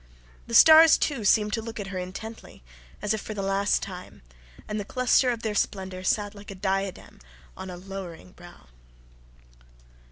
[0.47, 2.63] The stars, too, seemed to look at her intently,
[3.03, 4.23] as if for the last time,
[4.67, 7.19] and the cluster of their splendour sat like a diadem
[7.55, 8.65] on a lowering brow.